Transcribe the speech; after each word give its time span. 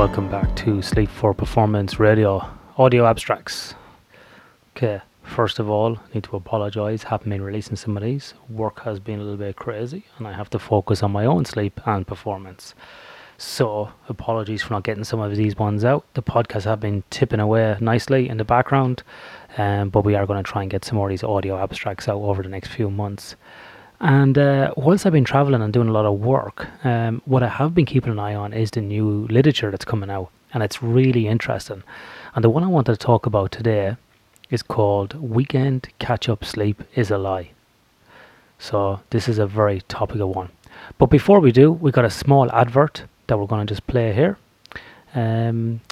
Welcome 0.00 0.30
back 0.30 0.56
to 0.56 0.80
Sleep 0.80 1.10
for 1.10 1.34
Performance 1.34 2.00
Radio 2.00 2.42
Audio 2.78 3.04
Abstracts. 3.04 3.74
Okay, 4.74 5.02
first 5.22 5.58
of 5.58 5.68
all, 5.68 5.98
I 5.98 6.14
need 6.14 6.24
to 6.24 6.36
apologise. 6.36 7.02
Haven't 7.02 7.28
been 7.28 7.42
releasing 7.42 7.76
some 7.76 7.98
of 7.98 8.02
these. 8.02 8.32
Work 8.48 8.80
has 8.84 8.98
been 8.98 9.20
a 9.20 9.22
little 9.22 9.36
bit 9.36 9.56
crazy, 9.56 10.06
and 10.16 10.26
I 10.26 10.32
have 10.32 10.48
to 10.50 10.58
focus 10.58 11.02
on 11.02 11.12
my 11.12 11.26
own 11.26 11.44
sleep 11.44 11.78
and 11.86 12.06
performance. 12.06 12.74
So, 13.36 13.90
apologies 14.08 14.62
for 14.62 14.72
not 14.72 14.84
getting 14.84 15.04
some 15.04 15.20
of 15.20 15.36
these 15.36 15.56
ones 15.56 15.84
out. 15.84 16.06
The 16.14 16.22
podcasts 16.22 16.64
have 16.64 16.80
been 16.80 17.04
tipping 17.10 17.38
away 17.38 17.76
nicely 17.78 18.26
in 18.26 18.38
the 18.38 18.44
background, 18.44 19.02
um, 19.58 19.90
but 19.90 20.06
we 20.06 20.14
are 20.14 20.24
going 20.24 20.42
to 20.42 20.50
try 20.50 20.62
and 20.62 20.70
get 20.70 20.82
some 20.82 20.96
more 20.96 21.08
of 21.08 21.10
these 21.10 21.22
audio 21.22 21.62
abstracts 21.62 22.08
out 22.08 22.22
over 22.22 22.42
the 22.42 22.48
next 22.48 22.68
few 22.68 22.90
months. 22.90 23.36
And 24.00 24.38
uh, 24.38 24.72
whilst 24.78 25.04
I've 25.04 25.12
been 25.12 25.24
traveling 25.24 25.60
and 25.60 25.72
doing 25.72 25.88
a 25.88 25.92
lot 25.92 26.06
of 26.06 26.20
work, 26.20 26.66
um, 26.84 27.20
what 27.26 27.42
I 27.42 27.48
have 27.48 27.74
been 27.74 27.84
keeping 27.84 28.12
an 28.12 28.18
eye 28.18 28.34
on 28.34 28.54
is 28.54 28.70
the 28.70 28.80
new 28.80 29.26
literature 29.28 29.70
that's 29.70 29.84
coming 29.84 30.08
out, 30.08 30.30
and 30.54 30.62
it's 30.62 30.82
really 30.82 31.28
interesting. 31.28 31.82
And 32.34 32.42
the 32.42 32.48
one 32.48 32.64
I 32.64 32.68
wanted 32.68 32.92
to 32.92 32.98
talk 32.98 33.26
about 33.26 33.52
today 33.52 33.96
is 34.48 34.62
called 34.62 35.14
Weekend 35.14 35.88
Catch 35.98 36.30
Up 36.30 36.46
Sleep 36.46 36.82
is 36.94 37.10
a 37.10 37.18
Lie. 37.18 37.50
So, 38.58 39.00
this 39.10 39.28
is 39.28 39.38
a 39.38 39.46
very 39.46 39.82
topical 39.82 40.32
one. 40.32 40.50
But 40.96 41.06
before 41.06 41.40
we 41.40 41.52
do, 41.52 41.70
we've 41.70 41.92
got 41.92 42.04
a 42.06 42.10
small 42.10 42.50
advert 42.52 43.04
that 43.26 43.38
we're 43.38 43.46
going 43.46 43.66
to 43.66 43.70
just 43.70 43.86
play 43.86 44.14
here. 44.14 44.38
Um, 45.14 45.82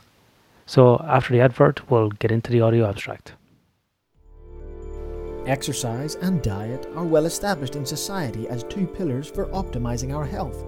so, 0.65 0.99
after 1.07 1.35
the 1.35 1.41
advert, 1.41 1.91
we'll 1.91 2.11
get 2.11 2.31
into 2.31 2.51
the 2.51 2.63
audio 2.63 2.89
abstract. 2.89 3.33
Exercise 5.49 6.17
and 6.17 6.43
diet 6.43 6.87
are 6.95 7.07
well 7.07 7.25
established 7.25 7.75
in 7.75 7.87
society 7.87 8.47
as 8.49 8.65
two 8.65 8.87
pillars 8.87 9.31
for 9.31 9.47
optimizing 9.47 10.15
our 10.15 10.27
health. 10.27 10.63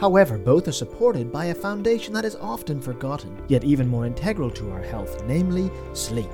However, 0.00 0.38
both 0.38 0.66
are 0.66 0.72
supported 0.72 1.30
by 1.30 1.46
a 1.46 1.54
foundation 1.54 2.12
that 2.14 2.24
is 2.24 2.34
often 2.34 2.80
forgotten, 2.80 3.40
yet 3.46 3.62
even 3.62 3.86
more 3.86 4.06
integral 4.06 4.50
to 4.50 4.72
our 4.72 4.82
health, 4.82 5.22
namely 5.28 5.70
sleep. 5.92 6.28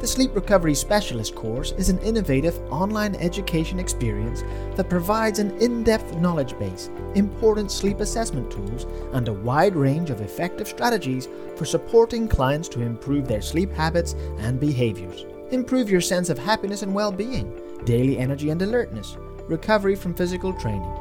The 0.00 0.06
Sleep 0.06 0.34
Recovery 0.34 0.74
Specialist 0.74 1.34
course 1.34 1.72
is 1.78 1.88
an 1.88 1.98
innovative 2.00 2.58
online 2.70 3.14
education 3.14 3.80
experience 3.80 4.44
that 4.74 4.90
provides 4.90 5.38
an 5.38 5.56
in 5.58 5.82
depth 5.82 6.14
knowledge 6.16 6.58
base, 6.58 6.90
important 7.14 7.72
sleep 7.72 8.00
assessment 8.00 8.50
tools, 8.50 8.84
and 9.14 9.28
a 9.28 9.32
wide 9.32 9.74
range 9.74 10.10
of 10.10 10.20
effective 10.20 10.68
strategies 10.68 11.26
for 11.56 11.64
supporting 11.64 12.28
clients 12.28 12.68
to 12.68 12.82
improve 12.82 13.26
their 13.26 13.40
sleep 13.40 13.72
habits 13.72 14.12
and 14.40 14.60
behaviors. 14.60 15.24
Improve 15.52 15.88
your 15.88 16.00
sense 16.00 16.28
of 16.28 16.38
happiness 16.38 16.82
and 16.82 16.92
well 16.92 17.12
being, 17.12 17.52
daily 17.84 18.18
energy 18.18 18.50
and 18.50 18.60
alertness, 18.62 19.16
recovery 19.48 19.94
from 19.94 20.12
physical 20.12 20.52
training, 20.52 20.92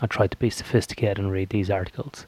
I 0.00 0.06
try 0.06 0.26
to 0.26 0.36
be 0.36 0.50
sophisticated 0.50 1.18
and 1.18 1.30
read 1.30 1.50
these 1.50 1.70
articles. 1.70 2.26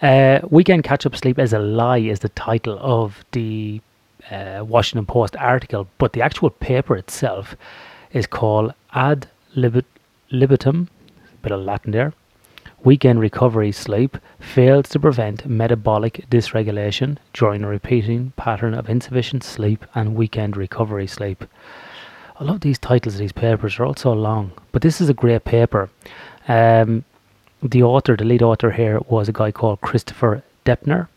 Uh, 0.00 0.40
Weekend 0.50 0.84
Catch 0.84 1.06
Up 1.06 1.16
Sleep 1.16 1.38
as 1.38 1.52
a 1.52 1.58
Lie 1.58 1.98
is 1.98 2.20
the 2.20 2.28
title 2.30 2.78
of 2.80 3.24
the 3.32 3.80
uh, 4.30 4.64
Washington 4.66 5.06
Post 5.06 5.36
article, 5.36 5.88
but 5.98 6.12
the 6.12 6.22
actual 6.22 6.50
paper 6.50 6.96
itself 6.96 7.56
is 8.12 8.26
called 8.26 8.72
Ad 8.92 9.28
Libit- 9.56 9.84
Libitum, 10.30 10.88
bit 11.42 11.52
of 11.52 11.60
Latin 11.60 11.92
there. 11.92 12.12
Weekend 12.84 13.18
recovery 13.18 13.72
sleep 13.72 14.18
fails 14.38 14.90
to 14.90 15.00
prevent 15.00 15.46
metabolic 15.46 16.26
dysregulation 16.30 17.16
during 17.32 17.64
a 17.64 17.68
repeating 17.68 18.32
pattern 18.36 18.74
of 18.74 18.90
insufficient 18.90 19.42
sleep 19.42 19.86
and 19.94 20.14
weekend 20.14 20.56
recovery 20.56 21.06
sleep. 21.06 21.44
I 22.36 22.44
love 22.44 22.60
these 22.60 22.78
titles 22.78 23.14
of 23.14 23.20
these 23.20 23.32
papers, 23.32 23.76
they're 23.76 23.86
all 23.86 23.94
so 23.94 24.12
long. 24.12 24.52
But 24.72 24.82
this 24.82 25.00
is 25.00 25.08
a 25.08 25.14
great 25.14 25.44
paper. 25.44 25.88
Um, 26.48 27.04
the 27.62 27.82
author, 27.82 28.16
the 28.16 28.24
lead 28.24 28.42
author 28.42 28.72
here, 28.72 29.00
was 29.08 29.28
a 29.28 29.32
guy 29.32 29.52
called 29.52 29.80
Christopher 29.80 30.42
Depner. 30.64 31.08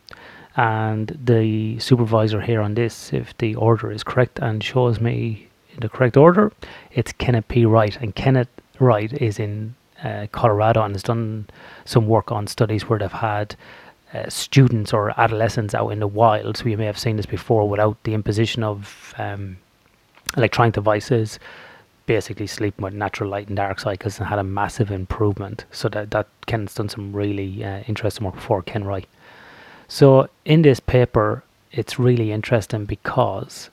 And 0.56 1.18
the 1.24 1.80
supervisor 1.80 2.42
here 2.42 2.62
on 2.62 2.76
this, 2.76 3.14
if 3.14 3.38
the 3.38 3.56
order 3.56 3.92
is 3.92 4.04
correct 4.04 4.40
and 4.40 4.64
shows 4.64 5.00
me 5.00 5.48
in 5.74 5.80
the 5.82 5.90
correct 5.90 6.18
order, 6.18 6.52
it's 6.92 7.12
Kenneth 7.14 7.48
P. 7.48 7.66
Wright. 7.66 7.98
And 8.00 8.16
Kenneth 8.16 8.50
Wright 8.80 9.12
is 9.14 9.40
in 9.40 9.76
uh, 10.04 10.28
Colorado 10.32 10.84
and 10.84 10.94
has 10.94 11.04
done 11.04 11.48
some 11.86 12.08
work 12.08 12.32
on 12.32 12.48
studies 12.48 12.88
where 12.88 13.00
they've 13.00 13.12
had 13.12 13.56
uh, 14.14 14.30
students 14.30 14.94
or 14.94 15.20
adolescents 15.20 15.76
out 15.76 15.90
in 15.90 16.00
the 16.00 16.08
wild. 16.08 16.58
So 16.58 16.66
you 16.66 16.78
may 16.78 16.86
have 16.86 17.00
seen 17.00 17.18
this 17.18 17.26
before 17.26 17.68
without 17.68 18.02
the 18.04 18.14
imposition 18.14 18.64
of 18.64 19.14
um, 19.18 19.58
electronic 20.36 20.74
devices, 20.74 21.40
basically 22.06 22.48
sleeping 22.48 22.84
with 22.84 22.94
natural 22.94 23.30
light 23.30 23.48
and 23.48 23.58
dark 23.58 23.80
cycles 23.80 24.20
and 24.20 24.28
had 24.28 24.40
a 24.40 24.44
massive 24.44 24.92
improvement. 24.92 25.66
So 25.72 25.90
that, 25.90 26.12
that 26.12 26.28
Ken's 26.46 26.74
done 26.74 26.90
some 26.90 27.14
really 27.14 27.64
uh, 27.64 27.82
interesting 27.88 28.26
work 28.26 28.36
before, 28.36 28.62
Ken 28.64 28.84
Wright. 28.84 29.08
So 29.88 30.30
in 30.46 30.62
this 30.64 30.80
paper, 30.80 31.44
it's 31.72 32.00
really 32.00 32.32
interesting 32.32 32.86
because 32.86 33.70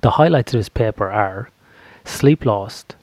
the 0.00 0.12
highlights 0.12 0.54
of 0.54 0.58
this 0.58 0.68
paper 0.68 1.10
are 1.10 1.50
sleep 2.04 2.44
lost, 2.44 2.96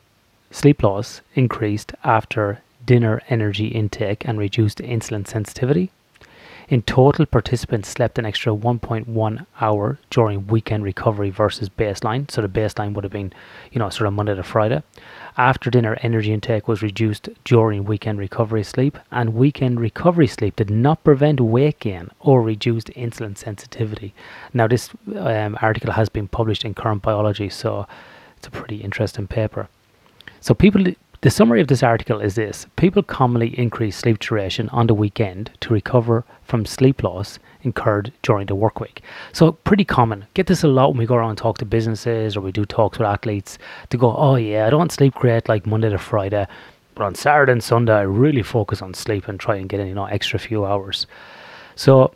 sleep 0.51 0.84
loss 0.84 1.22
increased 1.35 1.94
after 2.03 2.61
dinner 2.85 3.22
energy 3.29 3.67
intake 3.67 4.28
and 4.28 4.40
reduced 4.40 4.79
insulin 4.79 5.28
sensitivity. 5.28 5.91
In 6.69 6.84
total, 6.84 7.25
participants 7.25 7.90
slept 7.90 8.19
an 8.19 8.28
extra 8.28 8.53
1.1 8.53 9.46
hour 9.59 9.97
during 10.12 10.46
weekend 10.46 10.84
recovery 10.84 11.31
versus 11.31 11.68
baseline. 11.68 12.30
So 12.30 12.44
the 12.44 12.47
baseline 12.47 12.94
would 12.94 13.03
have 13.03 13.12
been, 13.12 13.34
you 13.72 13.80
know, 13.80 13.90
sort 13.90 14.06
of 14.06 14.13
Monday 14.13 14.35
to 14.35 14.44
Friday. 14.44 14.84
After 15.35 15.72
dinner, 15.72 15.97
energy 16.03 16.31
intake 16.31 16.68
was 16.68 16.84
reduced 16.84 17.28
during 17.44 17.85
weekend 17.85 18.19
recovery 18.19 18.63
sleep, 18.63 19.00
and 19.09 19.34
weekend 19.34 19.79
recovery 19.79 20.28
sleep 20.28 20.58
did 20.58 20.69
not 20.69 21.03
prevent 21.03 21.41
weight 21.41 21.79
gain 21.79 22.12
or 22.19 22.44
reduced 22.44 22.90
insulin 22.90 23.35
sensitivity. 23.35 24.13
Now, 24.53 24.68
this 24.68 24.91
um, 25.16 25.58
article 25.63 25.94
has 25.94 26.08
been 26.08 26.28
published 26.28 26.63
in 26.63 26.75
Current 26.75 27.02
Biology, 27.02 27.50
so 27.50 27.88
it's 28.38 28.46
a 28.46 28.52
pretty 28.52 28.78
interesting 28.78 29.25
paper. 29.25 29.69
So 30.40 30.53
people 30.53 30.85
the 31.22 31.29
summary 31.29 31.59
of 31.59 31.68
this 31.68 31.84
article 31.84 32.22
is 32.22 32.35
this 32.35 32.66
People 32.78 33.03
commonly 33.03 33.59
increase 33.59 33.97
sleep 33.97 34.19
duration 34.19 34.69
on 34.69 34.88
the 34.88 34.94
weekend 34.94 35.52
to 35.59 35.74
recover 35.74 36.24
from 36.50 36.66
sleep 36.66 37.04
loss 37.04 37.40
incurred 37.62 38.12
during 38.24 38.48
the 38.48 38.56
work 38.56 38.80
week. 38.80 39.02
So, 39.34 39.52
pretty 39.52 39.86
common. 39.86 40.26
Get 40.34 40.48
this 40.48 40.64
a 40.64 40.68
lot 40.68 40.90
when 40.90 40.98
we 40.98 41.06
go 41.06 41.16
around 41.16 41.30
and 41.30 41.38
talk 41.38 41.60
to 41.60 41.66
businesses 41.66 42.36
or 42.36 42.42
we 42.42 42.52
do 42.52 42.66
talks 42.66 42.98
with 42.98 43.08
athletes 43.08 43.58
to 43.92 43.98
go, 43.98 44.16
oh, 44.16 44.36
yeah, 44.36 44.66
I 44.66 44.70
don't 44.70 44.92
sleep 44.92 45.14
great 45.14 45.48
like 45.48 45.66
Monday 45.66 45.90
to 45.90 45.98
Friday, 45.98 46.48
but 46.96 47.04
on 47.06 47.16
Saturday 47.16 47.52
and 47.52 47.64
Sunday, 47.64 47.94
I 47.94 48.02
really 48.02 48.42
focus 48.42 48.82
on 48.82 48.94
sleep 48.94 49.28
and 49.28 49.40
try 49.40 49.56
and 49.56 49.70
get 49.70 49.80
in, 49.80 49.88
you 49.88 49.96
know, 49.96 50.06
extra 50.06 50.40
few 50.40 50.66
hours. 50.66 51.08
So, 51.76 52.14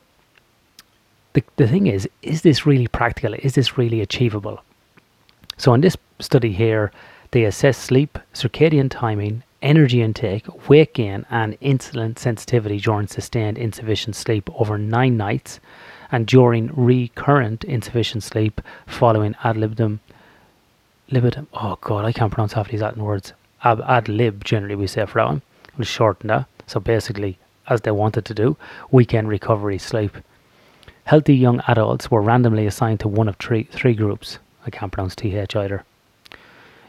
the, 1.33 1.43
the 1.55 1.67
thing 1.67 1.87
is, 1.87 2.09
is 2.21 2.41
this 2.41 2.65
really 2.65 2.87
practical? 2.87 3.33
Is 3.35 3.55
this 3.55 3.77
really 3.77 4.01
achievable? 4.01 4.61
So, 5.57 5.73
in 5.73 5.81
this 5.81 5.95
study 6.19 6.51
here, 6.51 6.91
they 7.31 7.45
assess 7.45 7.77
sleep, 7.77 8.19
circadian 8.33 8.89
timing, 8.89 9.43
energy 9.63 10.01
intake, 10.01 10.69
weight 10.69 10.93
gain, 10.93 11.25
and 11.31 11.59
insulin 11.59 12.17
sensitivity 12.17 12.79
during 12.79 13.07
sustained 13.07 13.57
insufficient 13.57 14.15
sleep 14.15 14.49
over 14.59 14.77
nine 14.77 15.17
nights 15.17 15.59
and 16.11 16.27
during 16.27 16.69
recurrent 16.75 17.63
insufficient 17.63 18.21
sleep 18.23 18.61
following 18.85 19.35
ad 19.43 19.57
libitum. 19.57 19.99
Libitum. 21.09 21.47
Oh, 21.53 21.77
God, 21.81 22.05
I 22.05 22.11
can't 22.11 22.31
pronounce 22.31 22.53
half 22.53 22.69
these 22.69 22.81
Latin 22.81 23.03
words. 23.03 23.33
Ad 23.63 24.07
lib, 24.07 24.43
generally, 24.43 24.75
we 24.75 24.85
say 24.85 25.05
for 25.05 25.19
that 25.19 25.27
one. 25.27 25.41
We'll 25.77 25.85
shorten 25.85 26.27
that. 26.27 26.45
So 26.67 26.79
basically, 26.79 27.39
as 27.67 27.81
they 27.81 27.91
wanted 27.91 28.25
to 28.25 28.33
do, 28.33 28.57
weekend 28.91 29.29
recovery 29.29 29.79
sleep. 29.79 30.15
Healthy 31.05 31.35
young 31.35 31.61
adults 31.67 32.11
were 32.11 32.21
randomly 32.21 32.67
assigned 32.67 32.99
to 32.99 33.07
one 33.07 33.27
of 33.27 33.37
three, 33.37 33.63
three 33.63 33.95
groups. 33.95 34.37
I 34.65 34.69
can't 34.69 34.91
pronounce 34.91 35.15
TH 35.15 35.55
either 35.55 35.83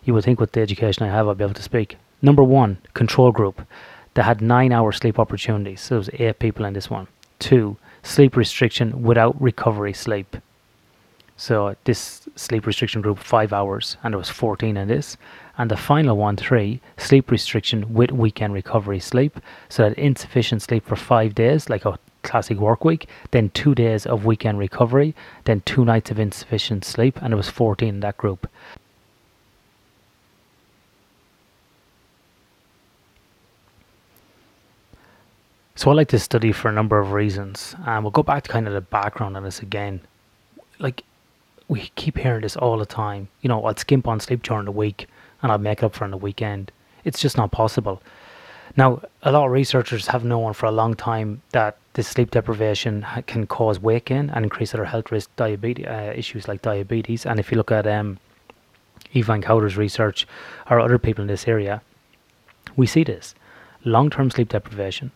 you 0.04 0.14
would 0.14 0.24
think 0.24 0.40
with 0.40 0.52
the 0.52 0.60
education 0.60 1.04
I 1.04 1.10
have, 1.10 1.28
I'd 1.28 1.38
be 1.38 1.44
able 1.44 1.54
to 1.54 1.62
speak. 1.62 1.96
Number 2.24 2.42
one, 2.42 2.78
control 2.94 3.32
group. 3.32 3.66
that 4.14 4.22
had 4.22 4.40
nine 4.40 4.72
hour 4.72 4.92
sleep 4.92 5.18
opportunities. 5.18 5.82
So 5.82 5.88
there 5.90 5.98
was 5.98 6.10
eight 6.14 6.38
people 6.38 6.64
in 6.64 6.72
this 6.72 6.88
one. 6.88 7.06
Two, 7.38 7.76
sleep 8.02 8.34
restriction 8.34 9.02
without 9.02 9.38
recovery 9.42 9.92
sleep. 9.92 10.38
So 11.36 11.76
this 11.84 12.26
sleep 12.34 12.66
restriction 12.66 13.02
group, 13.02 13.18
five 13.18 13.52
hours, 13.52 13.98
and 14.02 14.14
there 14.14 14.18
was 14.18 14.30
14 14.30 14.74
in 14.78 14.88
this. 14.88 15.18
And 15.58 15.70
the 15.70 15.76
final 15.76 16.16
one, 16.16 16.38
three, 16.38 16.80
sleep 16.96 17.30
restriction 17.30 17.92
with 17.92 18.10
weekend 18.10 18.54
recovery 18.54 19.00
sleep. 19.00 19.38
So 19.68 19.82
that 19.82 19.98
insufficient 19.98 20.62
sleep 20.62 20.86
for 20.86 20.96
five 20.96 21.34
days, 21.34 21.68
like 21.68 21.84
a 21.84 21.98
classic 22.22 22.56
work 22.56 22.86
week, 22.86 23.06
then 23.32 23.50
two 23.50 23.74
days 23.74 24.06
of 24.06 24.24
weekend 24.24 24.58
recovery, 24.58 25.14
then 25.44 25.60
two 25.66 25.84
nights 25.84 26.10
of 26.10 26.18
insufficient 26.18 26.86
sleep, 26.86 27.20
and 27.20 27.32
there 27.32 27.36
was 27.36 27.50
14 27.50 27.86
in 27.86 28.00
that 28.00 28.16
group. 28.16 28.48
So 35.76 35.90
I 35.90 35.94
like 35.94 36.08
this 36.08 36.22
study 36.22 36.52
for 36.52 36.68
a 36.68 36.72
number 36.72 37.00
of 37.00 37.10
reasons, 37.10 37.74
and 37.84 38.04
we'll 38.04 38.12
go 38.12 38.22
back 38.22 38.44
to 38.44 38.50
kind 38.50 38.68
of 38.68 38.74
the 38.74 38.80
background 38.80 39.36
on 39.36 39.42
this 39.42 39.58
again. 39.58 40.02
Like 40.78 41.02
we 41.66 41.90
keep 41.96 42.16
hearing 42.16 42.42
this 42.42 42.56
all 42.56 42.78
the 42.78 42.86
time. 42.86 43.26
You 43.42 43.48
know, 43.48 43.64
I'll 43.64 43.76
skimp 43.76 44.06
on 44.06 44.20
sleep 44.20 44.44
during 44.44 44.66
the 44.66 44.70
week, 44.70 45.08
and 45.42 45.50
I'll 45.50 45.58
make 45.58 45.82
up 45.82 45.94
for 45.94 46.04
it 46.04 46.06
on 46.06 46.10
the 46.12 46.16
weekend. 46.16 46.70
It's 47.02 47.20
just 47.20 47.36
not 47.36 47.50
possible. 47.50 48.00
Now, 48.76 49.02
a 49.24 49.32
lot 49.32 49.46
of 49.46 49.50
researchers 49.50 50.06
have 50.06 50.24
known 50.24 50.52
for 50.52 50.66
a 50.66 50.70
long 50.70 50.94
time 50.94 51.42
that 51.50 51.76
this 51.94 52.06
sleep 52.06 52.30
deprivation 52.30 53.04
can 53.26 53.48
cause 53.48 53.80
weight 53.80 54.04
gain 54.04 54.30
and 54.30 54.44
increase 54.44 54.74
other 54.74 54.84
health 54.84 55.10
risk 55.10 55.28
diabetes 55.34 55.86
uh, 55.86 56.12
issues 56.14 56.46
like 56.46 56.62
diabetes. 56.62 57.26
And 57.26 57.40
if 57.40 57.50
you 57.50 57.56
look 57.56 57.72
at 57.72 57.84
um, 57.84 58.18
Eve 59.12 59.26
Van 59.26 59.42
Cauter's 59.42 59.76
research 59.76 60.26
or 60.70 60.78
other 60.78 60.98
people 60.98 61.22
in 61.22 61.28
this 61.28 61.48
area, 61.48 61.82
we 62.76 62.86
see 62.86 63.02
this 63.02 63.34
long-term 63.84 64.30
sleep 64.30 64.50
deprivation 64.50 65.10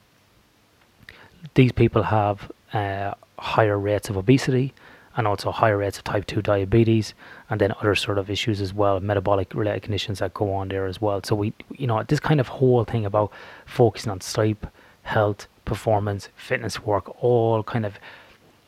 these 1.55 1.73
people 1.73 2.03
have 2.03 2.51
uh, 2.73 3.15
higher 3.39 3.79
rates 3.79 4.09
of 4.11 4.17
obesity 4.17 4.75
and 5.17 5.27
also 5.27 5.51
higher 5.51 5.77
rates 5.77 5.99
of 5.99 6.05
type 6.05 6.27
2 6.27 6.43
diabetes 6.43 7.13
and 7.51 7.61
then 7.61 7.73
other 7.81 7.95
sort 7.95 8.19
of 8.19 8.31
issues 8.31 8.61
as 8.61 8.73
well 8.73 9.01
metabolic 9.01 9.53
related 9.55 9.83
conditions 9.83 10.21
that 10.21 10.33
go 10.33 10.53
on 10.53 10.69
there 10.69 10.87
as 10.87 11.01
well. 11.01 11.21
So 11.25 11.35
we 11.35 11.53
you 11.77 11.87
know 11.87 12.03
this 12.05 12.21
kind 12.21 12.41
of 12.41 12.49
whole 12.49 12.85
thing 12.85 13.05
about 13.05 13.33
focusing 13.67 14.11
on 14.13 14.21
sleep 14.21 14.67
health 15.03 15.49
performance 15.65 16.29
fitness 16.37 16.83
work 16.83 17.23
all 17.23 17.63
kind 17.63 17.85
of 17.85 17.99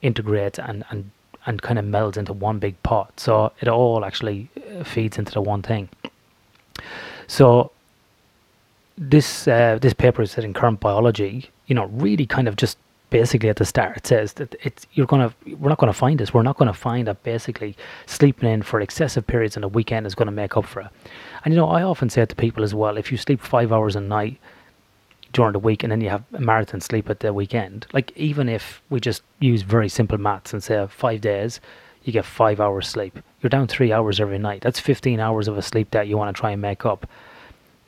integrates 0.02 0.58
and 0.58 0.84
and 0.90 1.10
and 1.46 1.62
kind 1.62 1.78
of 1.78 1.84
melds 1.84 2.16
into 2.16 2.32
one 2.32 2.58
big 2.58 2.80
pot. 2.82 3.18
So 3.18 3.52
it 3.60 3.68
all 3.68 4.04
actually 4.04 4.50
uh, 4.78 4.84
feeds 4.84 5.18
into 5.18 5.32
the 5.32 5.40
one 5.40 5.62
thing. 5.62 5.88
So 7.26 7.69
this 9.10 9.48
uh, 9.48 9.78
this 9.80 9.94
paper 9.94 10.22
is 10.22 10.36
in 10.38 10.54
current 10.54 10.80
biology 10.80 11.50
you 11.70 11.74
know, 11.76 11.86
really 11.92 12.26
kind 12.26 12.48
of 12.48 12.56
just 12.56 12.76
basically 13.10 13.48
at 13.48 13.56
the 13.56 13.64
start 13.64 13.96
it 13.96 14.06
says 14.06 14.34
that 14.34 14.54
it's 14.62 14.86
you're 14.92 15.06
gonna 15.06 15.32
we're 15.58 15.68
not 15.68 15.78
gonna 15.78 15.92
find 15.92 16.18
this. 16.18 16.34
We're 16.34 16.42
not 16.42 16.58
gonna 16.58 16.74
find 16.74 17.06
that 17.06 17.22
basically 17.22 17.76
sleeping 18.06 18.50
in 18.50 18.62
for 18.62 18.80
excessive 18.80 19.26
periods 19.26 19.56
on 19.56 19.60
the 19.62 19.68
weekend 19.68 20.04
is 20.06 20.16
gonna 20.16 20.32
make 20.32 20.56
up 20.56 20.66
for 20.66 20.82
it. 20.82 20.88
And 21.44 21.54
you 21.54 21.60
know, 21.60 21.68
I 21.68 21.82
often 21.82 22.10
say 22.10 22.26
to 22.26 22.36
people 22.36 22.64
as 22.64 22.74
well, 22.74 22.96
if 22.96 23.12
you 23.12 23.18
sleep 23.18 23.40
five 23.40 23.72
hours 23.72 23.94
a 23.94 24.00
night 24.00 24.38
during 25.32 25.52
the 25.52 25.60
week 25.60 25.84
and 25.84 25.92
then 25.92 26.00
you 26.00 26.08
have 26.08 26.24
a 26.32 26.40
marathon 26.40 26.80
sleep 26.80 27.08
at 27.08 27.20
the 27.20 27.32
weekend, 27.32 27.86
like 27.92 28.12
even 28.16 28.48
if 28.48 28.82
we 28.90 28.98
just 28.98 29.22
use 29.38 29.62
very 29.62 29.88
simple 29.88 30.18
maths 30.18 30.52
and 30.52 30.62
say 30.62 30.84
five 30.88 31.20
days, 31.20 31.60
you 32.02 32.12
get 32.12 32.24
five 32.24 32.60
hours 32.60 32.88
sleep. 32.88 33.16
You're 33.40 33.50
down 33.50 33.68
three 33.68 33.92
hours 33.92 34.18
every 34.18 34.38
night. 34.38 34.62
That's 34.62 34.80
15 34.80 35.20
hours 35.20 35.46
of 35.46 35.56
a 35.56 35.62
sleep 35.62 35.92
that 35.92 36.08
you 36.08 36.16
want 36.16 36.34
to 36.34 36.40
try 36.40 36.50
and 36.50 36.60
make 36.60 36.84
up. 36.84 37.06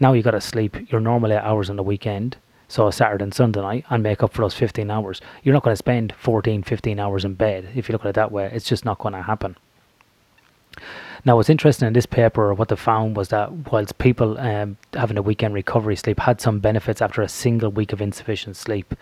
Now 0.02 0.14
you 0.14 0.22
got 0.24 0.32
to 0.32 0.40
sleep 0.40 0.90
your 0.90 1.00
normal 1.00 1.32
eight 1.32 1.36
hours 1.36 1.70
on 1.70 1.76
the 1.76 1.82
weekend 1.84 2.36
so 2.66 2.90
Saturday 2.90 3.22
and 3.22 3.32
Sunday 3.32 3.60
night 3.60 3.84
and 3.88 4.02
make 4.02 4.20
up 4.20 4.32
for 4.32 4.42
those 4.42 4.52
15 4.52 4.90
hours. 4.90 5.20
You're 5.44 5.52
not 5.52 5.62
going 5.62 5.74
to 5.74 5.76
spend 5.76 6.12
14, 6.18 6.64
15 6.64 6.98
hours 6.98 7.24
in 7.24 7.34
bed. 7.34 7.68
If 7.76 7.88
you 7.88 7.92
look 7.92 8.04
at 8.04 8.08
it 8.08 8.14
that 8.16 8.32
way, 8.32 8.50
it's 8.52 8.68
just 8.68 8.84
not 8.84 8.98
going 8.98 9.14
to 9.14 9.22
happen. 9.22 9.56
Now, 11.24 11.36
what's 11.36 11.48
interesting 11.48 11.86
in 11.86 11.92
this 11.92 12.06
paper, 12.06 12.52
what 12.52 12.66
they 12.66 12.74
found, 12.74 13.16
was 13.16 13.28
that 13.28 13.52
whilst 13.70 13.96
people 13.98 14.40
um, 14.40 14.76
having 14.92 15.16
a 15.18 15.22
weekend 15.22 15.54
recovery 15.54 15.94
sleep 15.94 16.18
had 16.18 16.40
some 16.40 16.58
benefits 16.58 17.00
after 17.00 17.22
a 17.22 17.28
single 17.28 17.70
week 17.70 17.92
of 17.92 18.02
insufficient 18.02 18.56
sleep, 18.56 18.96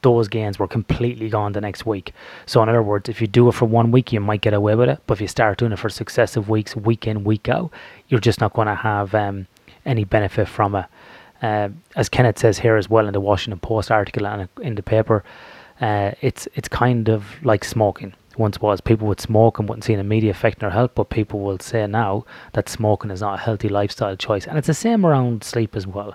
those 0.00 0.26
gains 0.26 0.58
were 0.58 0.68
completely 0.68 1.28
gone 1.28 1.52
the 1.52 1.60
next 1.60 1.84
week. 1.84 2.14
So, 2.46 2.62
in 2.62 2.70
other 2.70 2.82
words, 2.82 3.10
if 3.10 3.20
you 3.20 3.26
do 3.26 3.46
it 3.50 3.52
for 3.52 3.66
one 3.66 3.90
week, 3.90 4.10
you 4.10 4.20
might 4.20 4.40
get 4.40 4.54
away 4.54 4.74
with 4.74 4.88
it. 4.88 5.00
But 5.06 5.18
if 5.18 5.20
you 5.20 5.28
start 5.28 5.58
doing 5.58 5.72
it 5.72 5.78
for 5.78 5.90
successive 5.90 6.48
weeks, 6.48 6.74
week 6.74 7.06
in, 7.06 7.24
week 7.24 7.46
out, 7.46 7.70
you're 8.08 8.20
just 8.20 8.40
not 8.40 8.54
going 8.54 8.68
to 8.68 8.74
have 8.74 9.14
um, 9.14 9.46
any 9.86 10.04
benefit 10.04 10.48
from 10.48 10.74
it. 10.74 10.86
Uh, 11.42 11.68
as 11.96 12.08
Kenneth 12.08 12.38
says 12.38 12.58
here 12.58 12.76
as 12.76 12.88
well 12.88 13.06
in 13.06 13.12
the 13.12 13.20
Washington 13.20 13.60
Post 13.60 13.90
article 13.90 14.26
and 14.26 14.48
in 14.62 14.74
the 14.74 14.82
paper, 14.82 15.22
uh, 15.80 16.12
it's 16.20 16.48
it's 16.54 16.68
kind 16.68 17.08
of 17.08 17.24
like 17.42 17.64
smoking. 17.64 18.14
Once 18.38 18.60
was 18.60 18.80
people 18.80 19.06
would 19.06 19.20
smoke 19.20 19.58
and 19.58 19.68
wouldn't 19.68 19.84
see 19.84 19.94
an 19.94 20.00
immediate 20.00 20.30
effect 20.30 20.62
on 20.62 20.68
their 20.68 20.74
health, 20.74 20.90
but 20.94 21.08
people 21.08 21.40
will 21.40 21.58
say 21.58 21.86
now 21.86 22.24
that 22.52 22.68
smoking 22.68 23.10
is 23.10 23.20
not 23.22 23.38
a 23.38 23.42
healthy 23.42 23.68
lifestyle 23.68 24.16
choice, 24.16 24.46
and 24.46 24.58
it's 24.58 24.66
the 24.66 24.74
same 24.74 25.06
around 25.06 25.42
sleep 25.42 25.74
as 25.76 25.86
well. 25.86 26.14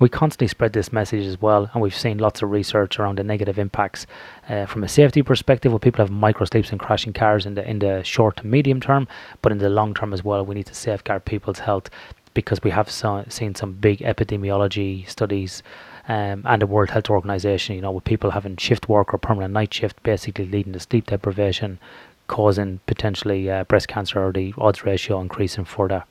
We 0.00 0.08
constantly 0.08 0.46
spread 0.46 0.74
this 0.74 0.92
message 0.92 1.26
as 1.26 1.42
well, 1.42 1.68
and 1.72 1.82
we've 1.82 1.94
seen 1.94 2.18
lots 2.18 2.40
of 2.40 2.52
research 2.52 3.00
around 3.00 3.18
the 3.18 3.24
negative 3.24 3.58
impacts 3.58 4.06
uh, 4.48 4.66
from 4.66 4.84
a 4.84 4.88
safety 4.88 5.22
perspective. 5.22 5.72
Where 5.72 5.80
people 5.80 6.04
have 6.04 6.12
micro 6.12 6.46
sleeps 6.46 6.70
and 6.70 6.78
crashing 6.78 7.12
cars 7.12 7.46
in 7.46 7.54
the 7.54 7.68
in 7.68 7.80
the 7.80 8.04
short 8.04 8.36
to 8.36 8.46
medium 8.46 8.80
term, 8.80 9.08
but 9.42 9.50
in 9.50 9.58
the 9.58 9.68
long 9.68 9.94
term 9.94 10.12
as 10.12 10.22
well, 10.22 10.46
we 10.46 10.54
need 10.54 10.66
to 10.66 10.74
safeguard 10.74 11.24
people's 11.24 11.58
health 11.58 11.90
because 12.38 12.62
we 12.62 12.70
have 12.70 12.88
saw, 12.88 13.24
seen 13.28 13.52
some 13.56 13.72
big 13.72 13.98
epidemiology 13.98 15.08
studies 15.08 15.60
um, 16.06 16.44
and 16.46 16.62
the 16.62 16.68
World 16.68 16.90
Health 16.90 17.10
Organization, 17.10 17.74
you 17.74 17.82
know, 17.82 17.90
with 17.90 18.04
people 18.04 18.30
having 18.30 18.56
shift 18.56 18.88
work 18.88 19.12
or 19.12 19.18
permanent 19.18 19.52
night 19.52 19.74
shift, 19.74 20.00
basically 20.04 20.46
leading 20.46 20.72
to 20.72 20.78
sleep 20.78 21.06
deprivation, 21.06 21.80
causing 22.28 22.78
potentially 22.86 23.50
uh, 23.50 23.64
breast 23.64 23.88
cancer 23.88 24.24
or 24.24 24.30
the 24.30 24.54
odds 24.56 24.84
ratio 24.84 25.20
increasing 25.20 25.64
further. 25.64 26.04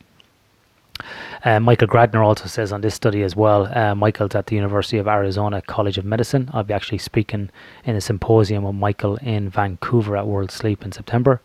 Uh, 1.45 1.61
Michael 1.61 1.87
Grandner 1.87 2.25
also 2.25 2.47
says 2.47 2.73
on 2.73 2.81
this 2.81 2.95
study 2.95 3.23
as 3.23 3.33
well. 3.33 3.67
Uh, 3.73 3.95
Michael's 3.95 4.35
at 4.35 4.47
the 4.47 4.55
University 4.57 4.97
of 4.97 5.07
Arizona 5.07 5.61
College 5.61 5.97
of 5.97 6.03
Medicine. 6.03 6.49
I'll 6.51 6.63
be 6.63 6.73
actually 6.73 6.97
speaking 6.97 7.51
in 7.85 7.95
a 7.95 8.01
symposium 8.01 8.65
with 8.65 8.75
Michael 8.75 9.15
in 9.17 9.49
Vancouver 9.49 10.17
at 10.17 10.27
World 10.27 10.51
Sleep 10.51 10.83
in 10.83 10.91
September. 10.91 11.39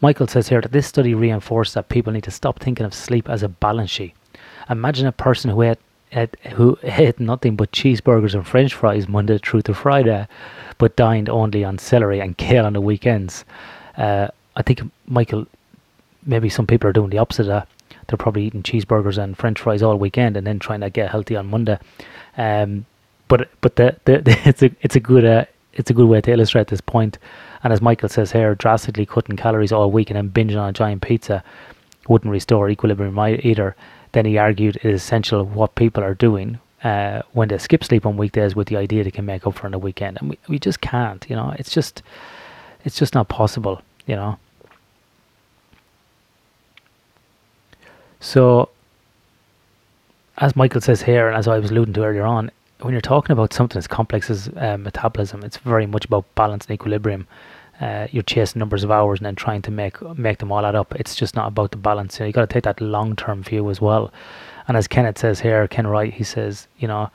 Michael 0.00 0.26
says 0.26 0.48
here 0.48 0.60
that 0.60 0.72
this 0.72 0.86
study 0.86 1.14
reinforced 1.14 1.74
that 1.74 1.88
people 1.88 2.12
need 2.12 2.24
to 2.24 2.30
stop 2.30 2.60
thinking 2.60 2.84
of 2.84 2.94
sleep 2.94 3.28
as 3.28 3.42
a 3.42 3.48
balance 3.48 3.90
sheet. 3.90 4.14
Imagine 4.68 5.06
a 5.06 5.12
person 5.12 5.50
who 5.50 5.62
ate, 5.62 5.78
ate, 6.12 6.36
who 6.52 6.78
ate 6.82 7.18
nothing 7.18 7.56
but 7.56 7.72
cheeseburgers 7.72 8.34
and 8.34 8.46
french 8.46 8.74
fries 8.74 9.08
Monday 9.08 9.38
through 9.38 9.62
to 9.62 9.74
Friday, 9.74 10.26
but 10.78 10.96
dined 10.96 11.28
only 11.28 11.64
on 11.64 11.78
celery 11.78 12.20
and 12.20 12.36
kale 12.36 12.66
on 12.66 12.74
the 12.74 12.80
weekends. 12.80 13.44
Uh, 13.96 14.28
I 14.54 14.62
think, 14.62 14.80
Michael, 15.06 15.46
maybe 16.24 16.48
some 16.48 16.66
people 16.66 16.88
are 16.90 16.92
doing 16.92 17.10
the 17.10 17.18
opposite 17.18 17.42
of 17.42 17.48
that. 17.48 17.68
They're 18.08 18.16
probably 18.16 18.44
eating 18.44 18.62
cheeseburgers 18.62 19.18
and 19.18 19.36
french 19.36 19.60
fries 19.60 19.82
all 19.82 19.96
weekend 19.96 20.36
and 20.36 20.46
then 20.46 20.58
trying 20.58 20.80
to 20.80 20.90
get 20.90 21.10
healthy 21.10 21.36
on 21.36 21.46
Monday. 21.46 21.78
Um, 22.36 22.86
but 23.28 23.48
but 23.60 23.76
the, 23.76 23.96
the, 24.04 24.18
the, 24.18 24.38
it's 24.48 24.62
a 24.62 24.70
it's 24.80 24.96
a 24.96 25.00
good 25.00 25.24
uh, 25.24 25.46
it's 25.72 25.90
a 25.90 25.94
good 25.94 26.06
way 26.06 26.20
to 26.20 26.32
illustrate 26.32 26.68
this 26.68 26.80
point. 26.80 27.18
And 27.66 27.72
as 27.72 27.82
Michael 27.82 28.08
says 28.08 28.30
here, 28.30 28.54
drastically 28.54 29.04
cutting 29.04 29.36
calories 29.36 29.72
all 29.72 29.90
week 29.90 30.08
and 30.08 30.16
then 30.16 30.30
binging 30.30 30.56
on 30.56 30.68
a 30.68 30.72
giant 30.72 31.02
pizza 31.02 31.42
wouldn't 32.08 32.30
restore 32.30 32.70
equilibrium 32.70 33.18
either. 33.18 33.74
Then 34.12 34.24
he 34.24 34.38
argued 34.38 34.76
it 34.76 34.84
is 34.84 35.02
essential 35.02 35.44
what 35.44 35.74
people 35.74 36.04
are 36.04 36.14
doing 36.14 36.60
uh, 36.84 37.22
when 37.32 37.48
they 37.48 37.58
skip 37.58 37.82
sleep 37.82 38.06
on 38.06 38.16
weekdays 38.16 38.54
with 38.54 38.68
the 38.68 38.76
idea 38.76 39.02
they 39.02 39.10
can 39.10 39.26
make 39.26 39.48
up 39.48 39.56
for 39.56 39.66
on 39.66 39.72
the 39.72 39.80
weekend. 39.80 40.18
And 40.20 40.30
we, 40.30 40.38
we 40.46 40.60
just 40.60 40.80
can't, 40.80 41.26
you 41.28 41.34
know, 41.34 41.56
it's 41.58 41.72
just 41.72 42.04
it's 42.84 42.96
just 42.96 43.16
not 43.16 43.26
possible, 43.26 43.82
you 44.06 44.14
know. 44.14 44.38
So 48.20 48.68
as 50.38 50.54
Michael 50.54 50.82
says 50.82 51.02
here, 51.02 51.26
and 51.26 51.36
as 51.36 51.48
I 51.48 51.58
was 51.58 51.72
alluding 51.72 51.94
to 51.94 52.04
earlier 52.04 52.26
on, 52.26 52.52
when 52.80 52.92
you're 52.92 53.00
talking 53.00 53.32
about 53.32 53.52
something 53.52 53.76
as 53.76 53.88
complex 53.88 54.30
as 54.30 54.50
uh, 54.56 54.76
metabolism, 54.78 55.42
it's 55.42 55.56
very 55.56 55.86
much 55.86 56.04
about 56.04 56.32
balance 56.36 56.66
and 56.66 56.74
equilibrium. 56.74 57.26
Uh, 57.80 58.06
you're 58.10 58.22
chasing 58.22 58.58
numbers 58.58 58.84
of 58.84 58.90
hours 58.90 59.18
and 59.18 59.26
then 59.26 59.34
trying 59.34 59.60
to 59.62 59.70
make 59.70 60.00
make 60.16 60.38
them 60.38 60.50
all 60.50 60.64
add 60.64 60.74
up. 60.74 60.94
It's 60.94 61.14
just 61.14 61.36
not 61.36 61.48
about 61.48 61.72
the 61.72 61.76
balance. 61.76 62.18
You, 62.18 62.22
know, 62.22 62.26
you 62.28 62.32
got 62.32 62.48
to 62.48 62.52
take 62.52 62.64
that 62.64 62.80
long 62.80 63.16
term 63.16 63.42
view 63.42 63.68
as 63.70 63.80
well. 63.80 64.12
And 64.68 64.76
as 64.76 64.88
Kenneth 64.88 65.18
says 65.18 65.40
here, 65.40 65.68
Ken 65.68 65.86
Wright, 65.86 66.12
he 66.12 66.24
says, 66.24 66.68
you 66.78 66.88
know, 66.88 67.10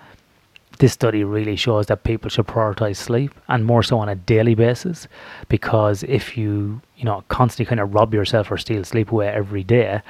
this 0.78 0.94
study 0.94 1.24
really 1.24 1.56
shows 1.56 1.88
that 1.88 2.04
people 2.04 2.30
should 2.30 2.48
prioritize 2.48 2.98
sleep 2.98 3.32
and 3.48 3.66
more 3.66 3.84
so 3.84 4.00
on 4.00 4.10
a 4.10 4.16
daily 4.16 4.56
basis 4.56 5.08
because 5.48 6.04
if 6.04 6.38
you 6.38 6.82
you 6.98 7.06
know 7.06 7.24
constantly 7.28 7.70
kind 7.70 7.80
of 7.80 7.94
rob 7.94 8.14
yourself 8.14 8.50
or 8.50 8.58
steal 8.58 8.84
sleep 8.84 9.12
away 9.12 9.28
every 9.28 9.64
day 9.64 10.02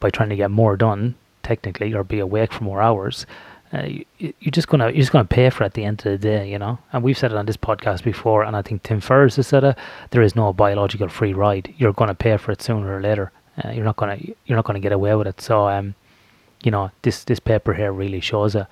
by 0.00 0.10
trying 0.10 0.28
to 0.28 0.36
get 0.36 0.50
more 0.50 0.76
done 0.76 1.14
technically 1.42 1.94
or 1.94 2.04
be 2.04 2.18
awake 2.18 2.52
for 2.52 2.64
more 2.64 2.82
hours 2.82 3.24
uh, 3.72 3.82
you, 3.82 4.04
you're 4.18 4.50
just 4.50 4.68
gonna 4.68 4.86
you're 4.86 5.02
just 5.02 5.12
gonna 5.12 5.24
pay 5.26 5.50
for 5.50 5.62
it 5.62 5.66
at 5.66 5.74
the 5.74 5.84
end 5.84 6.00
of 6.00 6.12
the 6.12 6.18
day, 6.18 6.50
you 6.50 6.58
know. 6.58 6.78
And 6.92 7.02
we've 7.02 7.18
said 7.18 7.32
it 7.32 7.36
on 7.36 7.46
this 7.46 7.56
podcast 7.56 8.02
before, 8.02 8.42
and 8.42 8.56
I 8.56 8.62
think 8.62 8.82
Tim 8.82 9.00
Ferriss 9.00 9.36
has 9.36 9.46
said 9.46 9.64
it. 9.64 9.76
There 10.10 10.22
is 10.22 10.34
no 10.34 10.52
biological 10.52 11.08
free 11.08 11.34
ride. 11.34 11.74
You're 11.76 11.92
gonna 11.92 12.14
pay 12.14 12.36
for 12.38 12.52
it 12.52 12.62
sooner 12.62 12.96
or 12.96 13.00
later. 13.00 13.30
Uh, 13.62 13.70
you're 13.70 13.84
not 13.84 13.96
gonna 13.96 14.18
you're 14.46 14.56
not 14.56 14.64
gonna 14.64 14.80
get 14.80 14.92
away 14.92 15.14
with 15.16 15.26
it. 15.26 15.40
So, 15.40 15.68
um, 15.68 15.94
you 16.62 16.70
know, 16.70 16.90
this 17.02 17.24
this 17.24 17.40
paper 17.40 17.74
here 17.74 17.92
really 17.92 18.20
shows 18.20 18.54
it. 18.54 18.66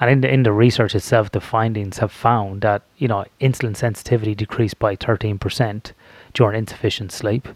And 0.00 0.10
in 0.10 0.20
the 0.20 0.30
in 0.30 0.42
the 0.42 0.52
research 0.52 0.94
itself, 0.94 1.32
the 1.32 1.40
findings 1.40 1.98
have 1.98 2.12
found 2.12 2.60
that 2.60 2.82
you 2.98 3.08
know 3.08 3.24
insulin 3.40 3.74
sensitivity 3.74 4.34
decreased 4.34 4.78
by 4.78 4.96
13% 4.96 5.92
during 6.34 6.58
insufficient 6.58 7.10
sleep. 7.10 7.48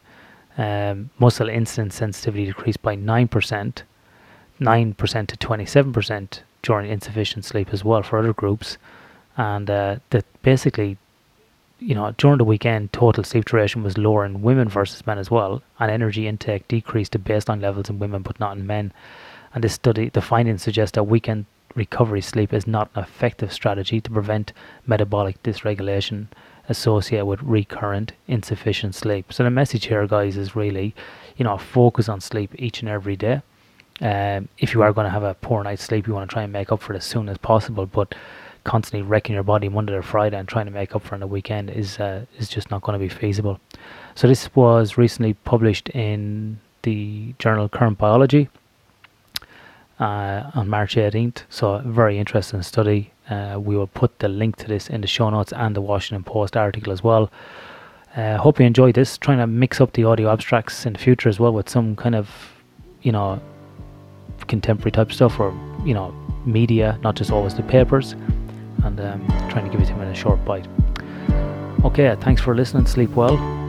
Um, 0.57 1.11
muscle 1.19 1.47
insulin 1.47 1.93
sensitivity 1.93 2.47
decreased 2.47 2.83
by 2.83 2.97
9%, 2.97 3.83
9% 4.61 5.27
to 5.27 5.37
27% 5.37 6.41
during 6.63 6.91
insufficient 6.91 7.45
sleep 7.45 7.69
as 7.73 7.85
well 7.85 8.03
for 8.03 8.19
other 8.19 8.33
groups, 8.33 8.79
and 9.37 9.71
uh, 9.71 9.97
that 10.11 10.25
basically 10.43 10.99
you 11.81 11.95
know, 11.95 12.15
during 12.19 12.39
the 12.39 12.45
weekend, 12.45 12.93
total 12.93 13.25
sleep 13.25 13.47
duration 13.47 13.83
was 13.83 13.97
lower 13.97 14.25
in 14.25 14.43
women 14.43 14.69
versus 14.69 15.07
men 15.07 15.19
as 15.19 15.31
well, 15.31 15.63
and 15.79 15.91
energy 15.91 16.29
intake 16.29 16.69
decreased 16.69 17.13
to 17.13 17.19
baseline 17.19 17.63
levels 17.63 17.89
in 17.89 17.99
women 17.99 18.23
but 18.23 18.39
not 18.39 18.57
in 18.57 18.67
men. 18.67 18.93
And 19.55 19.65
this 19.65 19.75
study, 19.75 20.11
the 20.11 20.21
findings 20.21 20.63
suggest 20.63 20.95
that 20.95 21.05
weekend 21.05 21.47
recovery 21.75 22.21
sleep 22.21 22.53
is 22.53 22.67
not 22.67 22.91
an 22.95 23.03
effective 23.03 23.53
strategy 23.53 24.01
to 24.01 24.11
prevent 24.11 24.53
metabolic 24.87 25.43
dysregulation 25.43 26.27
associated 26.69 27.25
with 27.25 27.43
recurrent 27.43 28.13
insufficient 28.29 28.95
sleep. 28.95 29.33
So 29.33 29.43
the 29.43 29.51
message 29.51 29.87
here, 29.87 30.07
guys, 30.07 30.37
is 30.37 30.55
really, 30.55 30.95
you 31.37 31.45
know, 31.45 31.57
focus 31.57 32.09
on 32.09 32.21
sleep 32.21 32.55
each 32.59 32.81
and 32.81 32.89
every 32.89 33.17
day. 33.17 33.43
Um, 34.01 34.49
if 34.59 34.73
you 34.73 34.83
are 34.83 34.93
going 34.93 35.05
to 35.05 35.11
have 35.11 35.23
a 35.23 35.35
poor 35.35 35.63
night's 35.63 35.83
sleep, 35.83 36.07
you 36.07 36.15
want 36.15 36.29
to 36.29 36.33
try 36.33 36.43
and 36.43 36.53
make 36.53 36.73
up 36.73 36.81
for 36.81 36.95
it 36.95 36.97
as 36.97 37.05
soon 37.05 37.29
as 37.29 37.39
possible. 37.39 37.87
But 37.87 38.15
constantly 38.65 39.03
wrecking 39.03 39.35
your 39.35 39.43
body 39.43 39.69
Monday 39.69 39.95
to 39.95 40.03
Friday 40.03 40.39
and 40.39 40.49
trying 40.49 40.67
to 40.67 40.71
make 40.71 40.95
up 40.95 41.03
for 41.03 41.15
it 41.15 41.17
on 41.17 41.21
the 41.21 41.27
weekend 41.27 41.71
is 41.71 41.99
uh, 41.99 42.25
is 42.39 42.49
just 42.49 42.71
not 42.71 42.83
going 42.83 42.99
to 42.99 42.99
be 42.99 43.09
feasible. 43.09 43.61
So 44.15 44.29
this 44.29 44.55
was 44.55 44.99
recently 44.99 45.35
published 45.35 45.89
in 45.91 46.61
the 46.83 47.35
journal 47.39 47.69
Current 47.69 47.99
Biology 47.99 48.49
uh, 49.99 50.51
on 50.55 50.69
March 50.69 50.97
18th. 50.97 51.43
So 51.49 51.75
a 51.75 51.83
very 51.83 52.19
interesting 52.19 52.63
study. 52.63 53.13
Uh, 53.29 53.59
we 53.61 53.77
will 53.77 53.87
put 53.87 54.19
the 54.19 54.29
link 54.29 54.57
to 54.57 54.67
this 54.67 54.89
in 54.89 55.03
the 55.03 55.07
show 55.07 55.31
notes 55.31 55.53
and 55.53 55.77
the 55.77 55.81
Washington 55.81 56.25
Post 56.25 56.57
article 56.57 56.93
as 56.93 57.05
well. 57.05 57.31
Uh, 58.17 58.39
hope 58.39 58.59
you 58.59 58.67
enjoyed 58.67 58.97
this. 58.97 59.17
Trying 59.19 59.39
to 59.39 59.47
mix 59.47 59.81
up 59.81 59.93
the 59.93 60.05
audio 60.05 60.33
abstracts 60.33 60.85
in 60.85 60.95
the 60.95 60.99
future 60.99 61.29
as 61.29 61.39
well 61.39 61.53
with 61.53 61.69
some 61.69 61.95
kind 61.95 62.17
of, 62.17 62.29
you 63.03 63.13
know, 63.13 63.41
contemporary 64.47 64.91
type 64.91 65.13
stuff 65.13 65.39
or 65.41 65.53
you 65.85 65.95
know 65.95 66.13
media, 66.45 66.99
not 67.03 67.17
just 67.17 67.31
always 67.31 67.55
the 67.55 67.63
papers 67.63 68.13
and 68.85 68.99
um, 69.01 69.27
trying 69.51 69.65
to 69.65 69.71
give 69.71 69.81
it 69.81 69.89
him 69.89 70.01
in 70.01 70.09
a 70.09 70.15
short 70.15 70.43
bite. 70.45 70.67
Okay, 71.85 72.17
thanks 72.21 72.41
for 72.41 72.55
listening. 72.55 72.87
Sleep 72.87 73.11
well. 73.11 73.60